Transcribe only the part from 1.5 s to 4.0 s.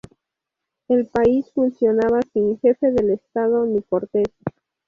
funcionaba sin jefe del Estado ni